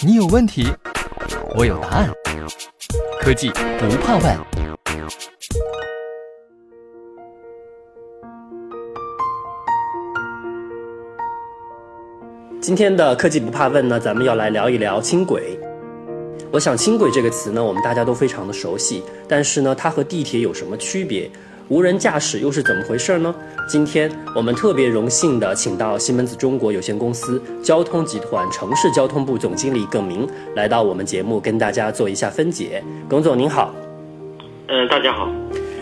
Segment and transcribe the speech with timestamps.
[0.00, 0.66] 你有问题，
[1.56, 2.10] 我有答案。
[3.20, 4.38] 科技不怕问。
[12.60, 15.58] 今天的科技不怕问呢，咱们要来聊一聊轻轨。
[16.50, 21.30] 我想轻轨这个词呢，我们大家都非常的熟悉，但是呢，它和地铁有什么区别？
[21.68, 23.34] 无人驾驶又是怎么回事呢？
[23.68, 32.82] 今天我们特别荣幸的请到西门子中国有限公司交通集团城市交通部总经理耿明来到我们节目，跟大家做一下分解。
[33.06, 33.74] 耿总您好，
[34.68, 35.30] 嗯，大家好。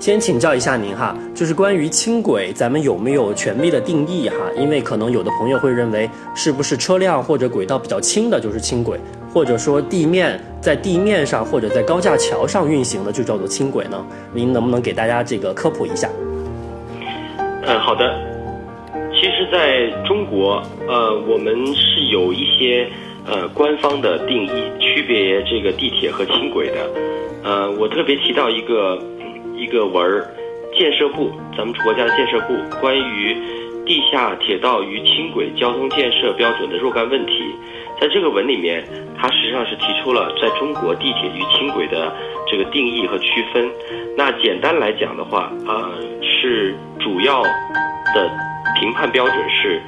[0.00, 4.36] 先请教一下您哈，就是关于轻轨，咱们有没有权威的定义哈？
[4.56, 8.98] 因为可能有的朋友会认为，是不是车辆或者轨道比较轻的就是轻轨，
[9.32, 14.04] 或者说地面在地面上或者在高架桥上运行的就叫做轻轨呢？
[14.32, 16.08] 您能不能给大家这个科普一下？
[17.66, 18.18] 嗯，好的。
[19.12, 22.88] 其实，在中国，呃，我们是有一些
[23.26, 26.90] 呃官方的定义，区别这个地铁和轻轨的。
[27.42, 28.98] 呃，我特别提到一个。
[29.58, 30.24] 一个文儿，
[30.78, 33.34] 建设部，咱们国家的建设部关于
[33.84, 37.32] 地下铁道与轻轨交通建设标准的若干问题，
[38.00, 38.84] 在这个文里面，
[39.18, 42.12] 它实际上是提出了在中国地铁与轻轨的
[42.46, 43.68] 这个定义和区分。
[44.16, 45.90] 那简单来讲的话，呃，
[46.22, 48.30] 是主要的
[48.80, 49.80] 评判标准是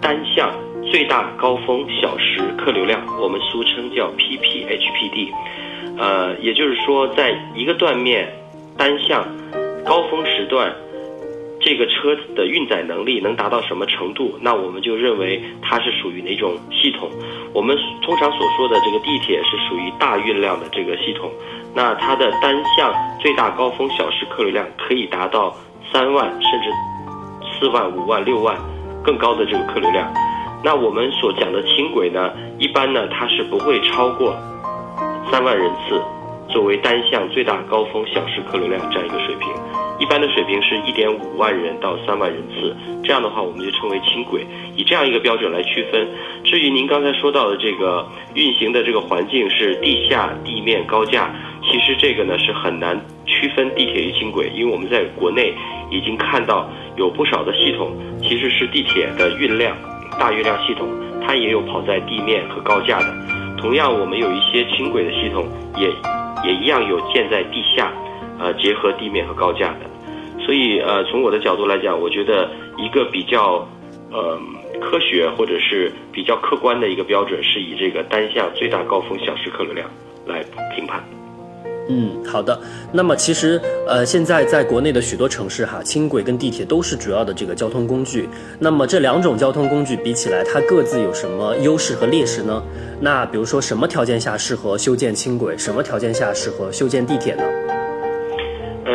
[0.00, 0.52] 单向
[0.90, 5.32] 最大高峰小时客流量，我们俗称叫 PPHPD，
[5.98, 8.28] 呃，也就是说，在一个断面。
[8.78, 9.26] 单向
[9.84, 10.74] 高峰时段，
[11.60, 14.34] 这个车子的运载能力能达到什么程度？
[14.40, 17.10] 那我们就认为它是属于哪种系统？
[17.52, 21.30] 我们通常所说的这个地铁是属于大运量的这个系统，
[21.74, 25.54] 那它的单向最大高峰小时客流量可以达到
[25.92, 26.70] 三万甚至
[27.52, 28.56] 四万、五万、六万
[29.04, 30.10] 更高的这个客流量。
[30.64, 34.34] 那我们所讲的轻轨呢，一般呢它是不会超过
[35.30, 36.00] 三万人次。
[36.48, 39.48] 作为单向最大高峰小时客流量这样一个水平，
[40.00, 42.74] 一般的水平是一点五万人到三万人次，
[43.04, 46.08] 这样的话我们就称为轻轨，以这样一个标准来区分。
[46.42, 51.30] 至于您刚才说到的这个运行的这个环境是地下、地面、高架，
[51.62, 55.52] 其实这个呢是很难区分地铁与轻轨，因为我们在国内
[55.90, 56.66] 已经看到
[56.96, 59.76] 有不少的系统其实是地铁的运量
[60.18, 60.88] 大运量系统，
[61.22, 63.14] 它也有跑在地面和高架的。
[63.58, 65.46] 同样，我们有一些轻轨的系统
[65.76, 65.92] 也。
[66.42, 67.92] 也一样有建在地下，
[68.40, 73.68] 呃，结合地面和高架的，所以呃，从我的角度来讲，我觉得一个比较
[74.10, 74.40] 呃
[74.80, 79.86] 科学或者是比较客观的一个标准，是以这个单向最大高峰小时客流量
[80.26, 80.42] 来
[80.74, 81.04] 评判。
[81.92, 82.56] 嗯，好的。
[82.92, 88.28] 那么其实呃，现在在国内的许多城市哈，轻轨跟地铁都是主要的这个交通工具。
[88.60, 92.62] 那么这两种交通工具比起来，它各自有什么优势和劣势呢？
[93.00, 95.58] 那比如说，什么条件下适合修建轻轨？
[95.58, 97.42] 什么条件下适合修建地铁呢？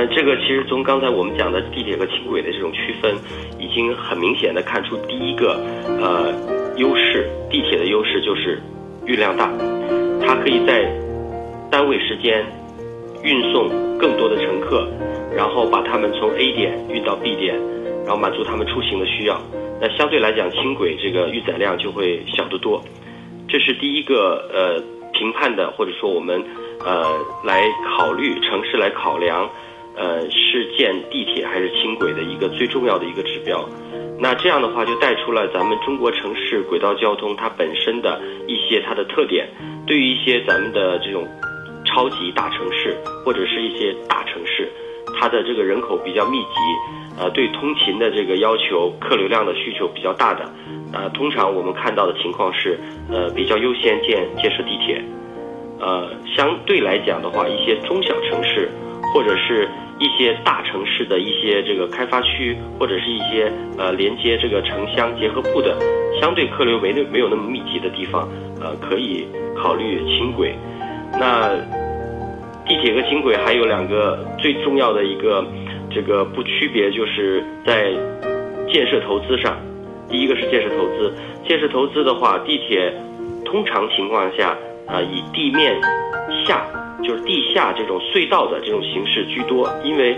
[0.07, 3.15] 这个其实从刚才我们讲的地铁和轻轨的这种区分，
[3.59, 6.33] 已经很明显的看出第一个呃
[6.77, 8.61] 优势，地铁的优势就是
[9.05, 9.49] 运量大，
[10.25, 10.91] 它可以在
[11.71, 12.45] 单位时间
[13.23, 14.87] 运送更多的乘客，
[15.35, 17.55] 然后把他们从 A 点运到 B 点，
[18.05, 19.41] 然后满足他们出行的需要。
[19.79, 22.81] 那相对来讲，轻轨这个运载量就会小得多。
[23.47, 24.81] 这是第一个呃
[25.13, 26.41] 评判的，或者说我们
[26.83, 27.03] 呃
[27.43, 27.63] 来
[27.97, 29.49] 考虑城市来考量，
[29.95, 33.67] 呃是建地铁还是轻轨的一个最重要的一个指标。
[34.19, 39.47] 那这样的话就带出了咱们中国城市轨道交通它本身的一些它的特点。
[39.85, 41.27] 对于一些咱们的这种
[41.85, 44.71] 超级大城市或者是一些大城市，
[45.19, 46.55] 它的这个人口比较密集。
[47.17, 50.51] 呃，对通勤的这个要求，客流量的需求比较大的，
[50.91, 52.77] 呃，通常我们看到的情况是，
[53.09, 55.01] 呃，比较优先建建设地铁，
[55.79, 58.69] 呃，相对来讲的话，一些中小城市
[59.13, 59.65] 或者是
[59.99, 65.77] 一些大城市的一些这个开发区，或者是一些呃连接这个城乡结合部的，
[66.21, 68.27] 相对客流没没有那么密集的地方，
[68.61, 69.25] 呃，可以
[69.55, 70.55] 考虑轻轨。
[71.19, 71.55] 那
[72.65, 75.45] 地铁和轻轨还有两个最重要的一个。
[75.91, 77.93] 这个不区别，就是在
[78.69, 79.55] 建设投资上，
[80.09, 81.13] 第一个是建设投资。
[81.47, 82.91] 建设投资的话，地铁
[83.45, 84.57] 通常情况下
[84.87, 85.73] 啊，以地面
[86.45, 86.65] 下，
[87.05, 89.69] 就是地下这种隧道的这种形式居多。
[89.83, 90.15] 因为，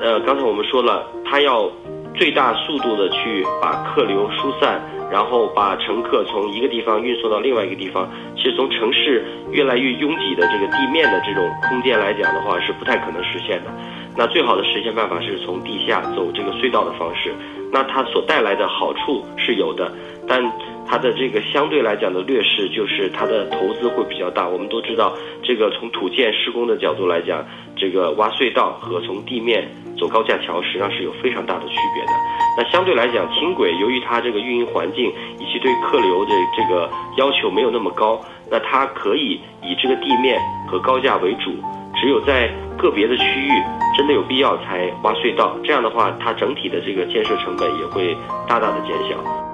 [0.00, 1.70] 呃，刚才我们说了，它要
[2.14, 4.80] 最大速度的去把客流疏散，
[5.10, 8.08] 然后把乘客从一个地方运送到另外一个地方。
[8.36, 13.70] 其实从城市越来越拥挤的这个地面的这种空间来讲的话，是不太可能实现的。
[14.16, 17.32] 那最好的实现办法是从地下走这个隧道的方式，
[17.72, 19.92] 那它所带来的好处是有的，
[20.26, 20.42] 但
[20.88, 24.48] 它的这个相对来讲的劣势就是它的投资会比较大。
[24.48, 25.12] 我们都知道，
[25.42, 27.44] 这个从土建施工的角度来讲，
[27.76, 29.68] 这个挖隧道和从地面
[29.98, 32.12] 走高架桥实际上是有非常大的区别的。
[32.56, 38.20] 那相对来讲，轻轨由于它这个运营环境以及对客流的这个要求没有那么高，
[38.50, 41.52] 那它可以以这个地面和高架为主，
[42.00, 43.50] 只有在个别的区域
[43.96, 45.56] 真的有必要才挖隧道。
[45.62, 48.16] 这样的话，它整体的这个建设成本也会
[48.48, 49.47] 大大的减小。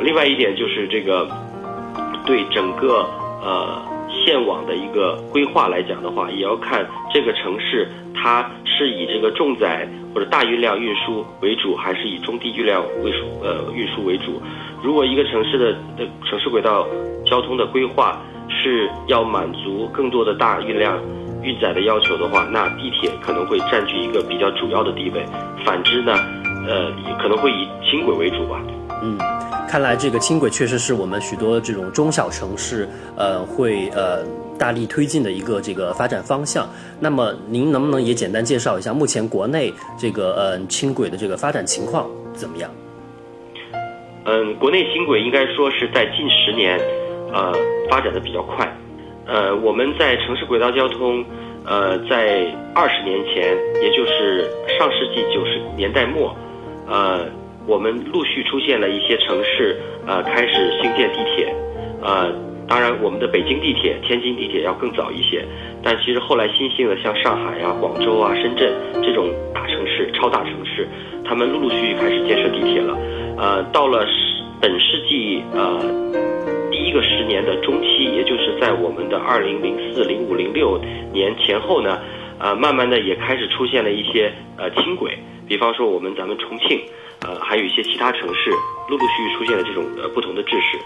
[0.00, 1.28] 另外一点就是这个，
[2.24, 3.06] 对整个
[3.42, 14.40] 呃线网的一个规划来讲的话，也要看这个城市它是以这个重载或者大运量运输为主，还是以中低运量为主呃运输为主。
[14.82, 16.86] 如果一个城市的的城市轨道
[17.26, 20.96] 交通的规划是要满足更多的大运量
[21.42, 25.24] 运载的要求的话，那地铁可能会占据一个比较主要的地位。
[25.64, 26.12] 反之呢，
[26.68, 28.60] 呃，可能会以轻轨为主吧。
[29.02, 29.18] 嗯。
[29.68, 34.24] 看来这个轻轨确实是我们许多这种中小城市，呃，会呃
[34.58, 36.66] 大力推进的一个这个发展方向。
[36.98, 42.70] 那么您能不能也简单介绍一下目前国内这个呃轻轨的这个发展情况怎么样？
[44.24, 46.80] 嗯，国内轻轨应该说是在近十年，
[47.34, 47.52] 呃，
[47.90, 48.66] 发展的比较快。
[49.26, 51.22] 呃，我们在城市轨道交通，
[51.66, 56.34] 呃，在二十年前，也就是上世纪九十年代末，
[56.88, 57.26] 呃。
[57.68, 59.76] 我们陆续出现了一些城市，
[60.06, 61.54] 呃，开始兴建地铁，
[62.02, 62.32] 呃，
[62.66, 65.44] 当然我们的北京地铁、天津地铁要更早一些，
[65.82, 68.72] 但其实后来新兴的像上海啊、广州啊、深圳
[69.02, 70.88] 这种大城市、超大城市，
[71.26, 72.96] 他们陆陆续续开始建设地铁了，
[73.36, 74.06] 呃，到了
[74.62, 75.78] 本世纪呃
[76.72, 80.80] 第一个十年的中期，也就是在我们的二零零四、零五、零六
[81.12, 81.98] 年前后呢，
[82.38, 85.18] 呃，慢慢的也开始出现了一些呃轻轨，
[85.48, 86.80] 比方说我们咱们重庆。
[87.26, 88.48] 呃，还有一些其他城市
[88.88, 90.78] 陆陆续续出现了这种呃不同的制式。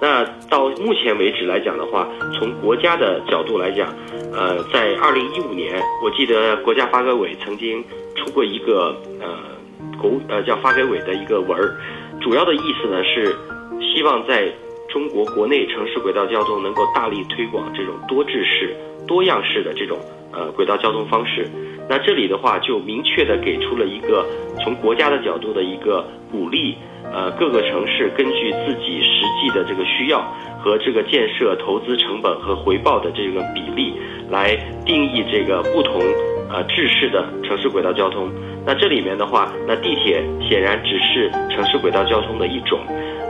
[0.00, 2.06] 那到目前为止来讲的话，
[2.38, 3.92] 从国家的角度来讲，
[4.32, 7.82] 呃，在二零一五年，我记得国家发改委曾经
[8.14, 9.58] 出过一个呃
[10.00, 11.74] 国呃叫发改委的一个文儿，
[12.22, 13.34] 主要的意思呢是
[13.80, 14.48] 希望在
[14.88, 18.76] 中国国内城市轨道交通能够大力推广这种多制式、
[19.08, 19.98] 多样式的这种
[20.32, 21.50] 呃轨道交通方式。
[21.90, 24.24] 那这里的话就明确的给出了一个
[24.62, 26.76] 从国家的角度的一个鼓励，
[27.12, 30.22] 呃，各个城市根据自己实际的这个需要
[30.62, 33.92] 和这个建设投资成本和回报的这个比例，
[34.30, 34.56] 来
[34.86, 36.00] 定义这个不同
[36.48, 38.30] 呃制式的城市轨道交通。
[38.64, 42.78] 那这里面的话，那地铁显然只是城市轨道交通的一种，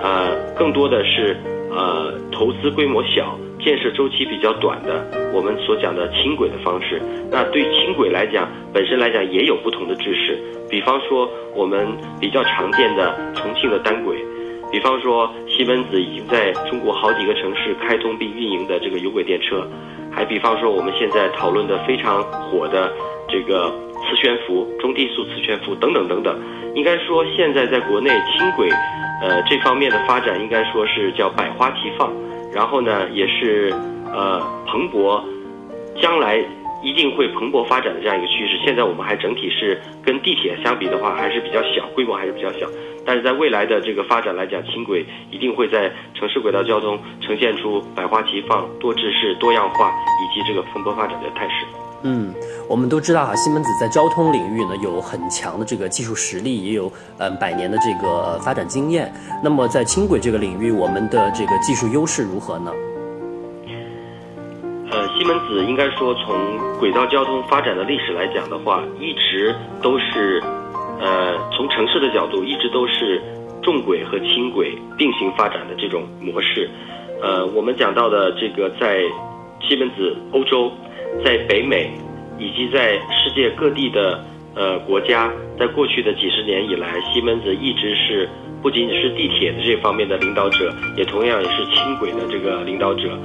[0.02, 1.34] 呃，更多的是
[1.70, 3.38] 呃投资规模小。
[3.62, 10.38] 建设周期比较短的，我们所讲的轻轨的方式，那对轻轨来讲，本身来讲也有不同的制式。
[10.68, 11.86] 比方说，我们
[12.20, 14.16] 比较常见的重庆的单轨，
[14.70, 19.66] 比方说西门子已经在中国好几个城市开通并运营的这个有轨电车，
[20.10, 22.92] 还比方说我们现在讨论的非常火的
[23.28, 23.68] 这个
[24.08, 26.38] 磁悬浮、中低速磁悬浮等等等等。
[26.74, 28.70] 应该说，现在在国内轻轨，
[29.22, 32.12] 呃这方面的发展，应该说是叫百花齐放。
[32.52, 33.72] 然后呢，也是
[34.12, 35.22] 呃蓬勃，
[36.00, 36.38] 将来
[36.82, 38.58] 一定会蓬勃发展的这样一个趋势。
[38.64, 42.66] 现在我们还整体是跟地铁相比的话，还是比较小，规模还是比较小。
[43.04, 51.66] 但是在未来的这个发展来讲，轻轨一定会在城市轨道交通呈现出百花齐放、多制式、多样化以及这个蓬勃发展的态势。
[52.02, 52.32] 嗯，
[52.66, 59.12] 我们都知道哈，西门子在交通领域呢有很强的这个技术实力，也有嗯百年的这个发展经验。
[59.42, 62.72] 那么在轻轨这个领域，我们的这个技术优势如何呢？
[64.90, 66.34] 呃，西门子应该说从
[66.78, 70.42] 轨道交通发展的历史来讲的话，一直都是
[71.00, 73.20] 呃从城市的角度，一直都是
[73.62, 76.68] 重轨和轻轨并行发展的这种模式。
[77.22, 79.00] 呃，我们讲到的这个在
[79.66, 80.70] 西门子欧洲。
[81.24, 81.90] 在北美，
[82.38, 85.28] 以及在世界各地的呃国家，
[85.58, 88.28] 在过去的几十年以来，西门子一直是
[88.62, 93.18] 不仅仅是地铁的这方面的领导者，也同样也是轻轨的这个领导者。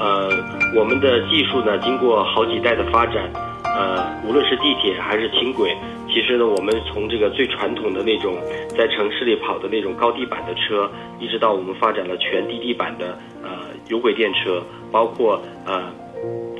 [0.00, 0.28] 呃，
[0.74, 3.30] 我们的技术呢，经过好几代的发展，
[3.62, 5.70] 呃，无论是地铁还是轻轨，
[6.08, 8.36] 其实呢，我们从这个最传统的那种
[8.76, 15.92] 在城市里跑的那种高地板的车，一直到我们发展了全低地板的呃有轨电车，包括呃。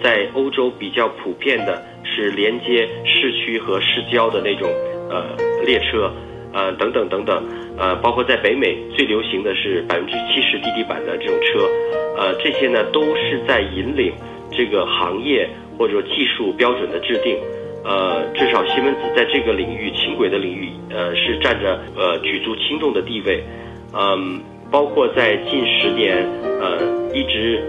[0.00, 4.70] 在欧洲比较普遍的是连接市区和市郊的那种
[5.10, 5.34] 呃
[5.66, 6.08] 列车，
[6.52, 7.44] 呃等等等等，
[7.76, 11.66] 呃包括在北美最流行的是百分之七十低地板的这种车，
[12.16, 14.12] 呃这些呢都是在引领
[14.52, 17.36] 这个行业或者技术标准的制定，
[17.88, 23.42] 呃至少西门子在这个领域轻轨的领域呃是占着呃举足轻重的地位，
[23.94, 26.18] 嗯包括在近十年
[26.60, 26.76] 呃
[27.14, 27.64] 一直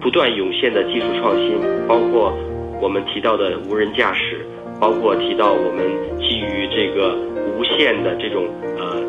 [0.00, 2.32] 不断涌现的技术创新，包括
[2.80, 4.46] 我们提到的无人驾驶，
[4.78, 5.84] 包括提到我们
[6.20, 7.16] 基于这个
[7.58, 8.46] 无线的这种
[8.78, 9.02] 呃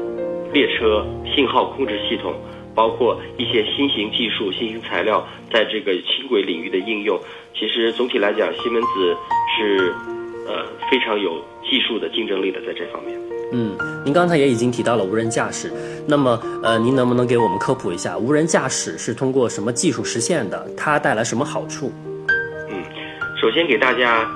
[0.51, 1.05] 列车
[1.35, 2.33] 信号控制系统。
[2.75, 7.17] 包括一些新型技术、新型材料在这个轻轨领域的应用，
[7.53, 9.15] 其实总体来讲，西门子
[9.55, 9.93] 是
[10.47, 13.19] 呃非常有技术的竞争力的在这方面。
[13.51, 15.71] 嗯，您刚才也已经提到了无人驾驶，
[16.07, 20.67] 那么呃，您能不能给我们科普一下无人驾驶是通过什么技术实现的？
[20.75, 21.91] 它带来什么好处？
[22.69, 22.83] 嗯，
[23.39, 24.27] 首先给大家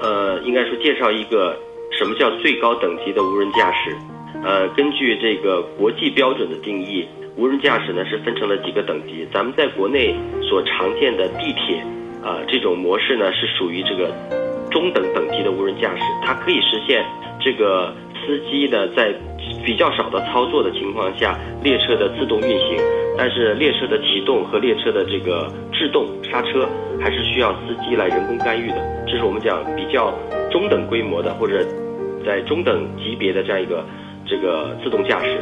[0.00, 1.56] 呃，应该说介绍一个
[1.98, 3.94] 什么叫最高等级的无人驾驶。
[4.42, 7.06] 呃，根据这个国际标准的定义。
[7.36, 11.84] 无人驾驶呢是分成了几个等级，咱们在国内所常见的地铁，
[12.22, 14.14] 啊这种模式呢是属于这个
[14.74, 17.06] 中等等级的无人驾驶，它可以实现
[17.40, 17.94] 这个
[18.26, 19.14] 司机的在
[19.64, 22.76] 比较少的操作的情况下，列车的自动运行，
[23.16, 26.68] 但是列车的启动和列车的这个制动刹车
[27.00, 28.76] 还是需要司机来人工干预的，
[29.06, 30.12] 这是我们讲比较
[30.50, 31.64] 中等规模的或者
[32.26, 33.84] 在中等级别的这样一个
[34.26, 35.38] 这个自动驾驶。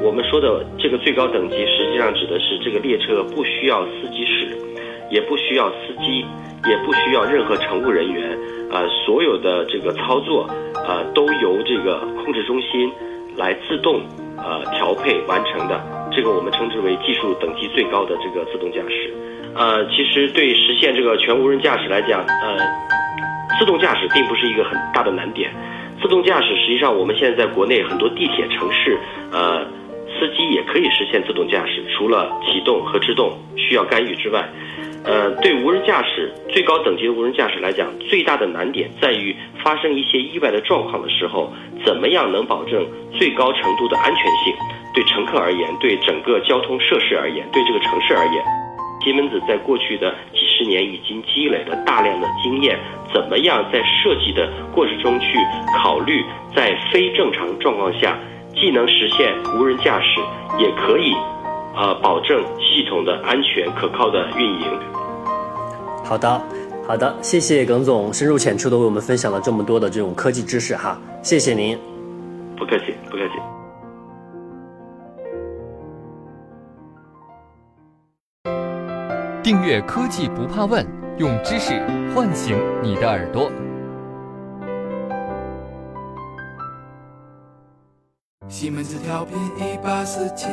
[0.00, 4.56] 我们说的这个最高等级，实际上指的是这个列车不需要司机使，
[5.10, 6.24] 也不需要司机，
[6.68, 8.30] 也不需要任何乘务人员，
[8.70, 10.42] 啊，所有的这个操作，
[10.86, 12.90] 啊，都由这个控制中心
[13.36, 14.00] 来自动，
[14.36, 15.80] 呃，调配完成的。
[16.12, 19.14] 这个我们称之为技术等级最高的这个自动驾驶。
[19.54, 22.58] 呃，其实对实现这个全无人驾驶来讲，呃，
[23.58, 25.50] 自动驾驶并不是一个很大的难点。
[26.02, 28.98] 自动驾驶实际上我们现在在国内很多地铁城市，
[29.32, 29.66] 呃。
[30.18, 34.48] 司机也可以实现自动驾驶，除了启动和制动需要干预之外，
[35.06, 41.52] 呃，对无人驾驶最高等级的无人驾驶来讲，最大的难点在于发生一些意外的状况的时候，
[41.84, 44.52] 怎么样能保证最高程度的安全性？
[44.92, 48.44] 对乘客而言，对整个交通设施而言，对这个城市而言，
[49.04, 52.76] 西门子在过去的几十年已经积累了大量的经验，
[53.14, 55.38] 怎么样在设计的过程中去
[55.76, 58.18] 考虑在非正常状况下。
[58.58, 60.18] 既能实现无人驾驶，
[60.58, 61.14] 也可以，
[61.76, 64.80] 呃，保证系统的安全可靠的运营。
[66.02, 66.42] 好的，
[66.86, 71.78] 好的，谢谢耿总深入浅出的为我们分享了这么多的这种科技知识哈，谢谢您。
[72.56, 73.34] 不客气，不客气。
[79.42, 80.84] 订阅科技不怕问，
[81.18, 81.74] 用知识
[82.14, 83.50] 唤醒你的耳朵。
[88.48, 90.48] 西门子调频一八四七，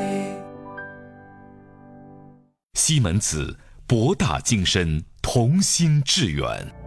[2.86, 6.83] 西门子博大精深，同心致远。